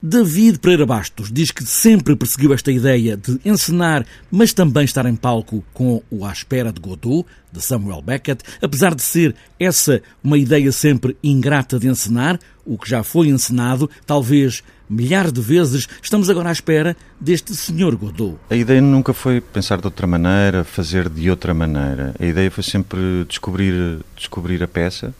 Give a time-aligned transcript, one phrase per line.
[0.00, 5.16] David Pereira Bastos diz que sempre perseguiu esta ideia de encenar, mas também estar em
[5.16, 10.38] palco com o À Espera de Godot, de Samuel Beckett, apesar de ser essa uma
[10.38, 16.30] ideia sempre ingrata de encenar, o que já foi encenado, talvez milhares de vezes, estamos
[16.30, 17.96] agora à espera deste Sr.
[17.96, 18.38] Godot.
[18.50, 22.14] A ideia nunca foi pensar de outra maneira, fazer de outra maneira.
[22.20, 25.12] A ideia foi sempre descobrir, descobrir a peça,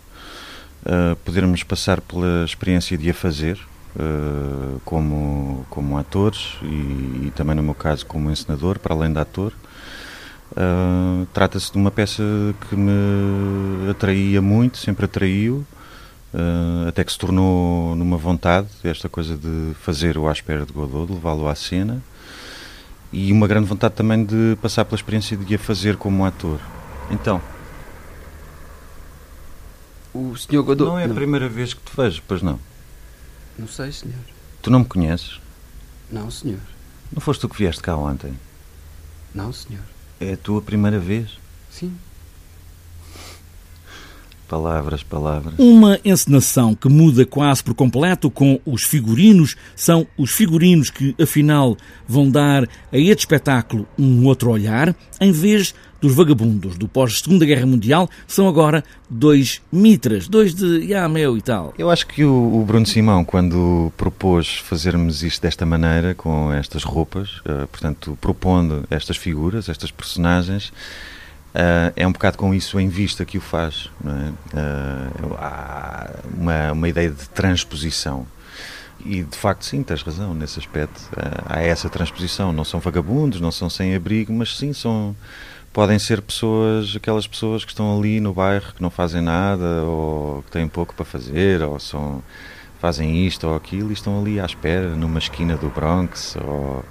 [0.82, 3.58] uh, podermos passar pela experiência de a fazer,
[3.98, 9.18] uh, como, como atores e, e, também no meu caso como encenador, para além de
[9.18, 9.52] ator.
[10.52, 12.22] Uh, Trata-se de uma peça
[12.68, 15.66] que me atraía muito, sempre atraiu,
[16.32, 20.72] uh, até que se tornou numa vontade, esta coisa de fazer o à espera de
[20.72, 22.02] Godot, de levá-lo à cena,
[23.12, 26.60] e uma grande vontade também de passar pela experiência de a fazer como ator.
[27.10, 27.40] Então.
[30.12, 30.62] O Sr.
[30.62, 30.90] Godot.
[30.90, 31.14] Não é a não.
[31.14, 32.58] primeira vez que te vejo, pois não?
[33.58, 34.20] Não sei, senhor.
[34.62, 35.40] Tu não me conheces?
[36.10, 36.60] Não, senhor.
[37.12, 38.38] Não foste tu que vieste cá ontem?
[39.34, 39.82] Não, senhor.
[40.20, 41.38] É a tua primeira vez?
[41.70, 41.96] Sim.
[44.48, 45.54] Palavras, palavras.
[45.58, 49.56] Uma encenação que muda quase por completo com os figurinos.
[49.76, 55.74] São os figurinos que, afinal, vão dar a este espetáculo um outro olhar, em vez
[56.00, 61.42] dos vagabundos do pós-Segunda Guerra Mundial, são agora dois mitras, dois de ah, meu e
[61.42, 61.74] tal.
[61.76, 66.84] Eu acho que o, o, Bruno Simão, quando propôs fazermos isto desta maneira, com estas
[66.84, 70.72] roupas, uh, portanto, propondo estas figuras, estas personagens,
[71.54, 73.90] Uh, é um bocado com isso em vista que o faz.
[74.04, 74.08] É?
[74.58, 78.26] Uh, há uma, uma ideia de transposição.
[79.04, 81.00] E de facto, sim, tens razão nesse aspecto.
[81.12, 82.52] Uh, há essa transposição.
[82.52, 85.16] Não são vagabundos, não são sem abrigo, mas sim são.
[85.72, 90.42] Podem ser pessoas, aquelas pessoas que estão ali no bairro que não fazem nada ou
[90.42, 92.22] que têm pouco para fazer ou são,
[92.80, 96.84] fazem isto ou aquilo e estão ali à espera numa esquina do Bronx ou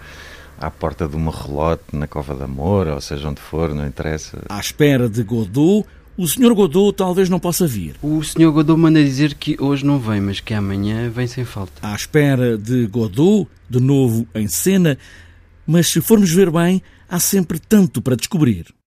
[0.60, 4.42] à porta de uma relote na Cova da Moura, ou seja onde for, não interessa.
[4.50, 5.86] À espera de Godot,
[6.18, 6.54] o Sr.
[6.54, 7.96] Godot talvez não possa vir.
[8.02, 8.52] O Sr.
[8.52, 11.74] Godot manda dizer que hoje não vem, mas que amanhã vem sem falta.
[11.82, 14.98] À espera de Godot, de novo em cena,
[15.66, 18.78] mas se formos ver bem, há sempre tanto para descobrir.